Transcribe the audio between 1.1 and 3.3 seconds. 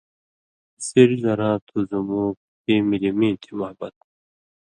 زراں تُھو زُمُوک تی ملیۡ